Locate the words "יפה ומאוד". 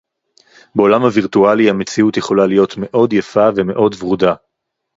3.13-3.95